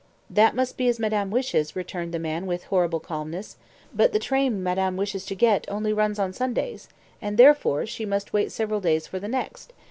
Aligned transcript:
"That 0.31 0.55
must 0.55 0.77
be 0.77 0.87
as 0.87 0.97
madame 0.97 1.29
wishes," 1.29 1.75
returned 1.75 2.11
the 2.11 2.17
man 2.17 2.47
with 2.47 2.63
horrible 2.63 2.99
calmness; 2.99 3.57
"but 3.93 4.13
the 4.13 4.17
train 4.17 4.63
madame 4.63 4.97
wishes 4.97 5.27
to 5.27 5.35
get 5.35 5.63
only 5.69 5.93
runs 5.93 6.17
on 6.17 6.33
Sundays, 6.33 6.89
and, 7.21 7.37
therefore, 7.37 7.85
she 7.85 8.03
must 8.03 8.33
wait 8.33 8.51
several 8.51 8.79
days 8.81 9.05
for 9.05 9.19
the 9.19 9.27
next. 9.27 9.73